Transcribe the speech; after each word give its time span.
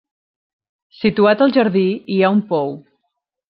Situat 1.01 1.45
al 1.47 1.55
jardí 1.59 1.87
hi 2.15 2.21
ha 2.25 2.33
un 2.39 2.43
pou. 2.55 2.77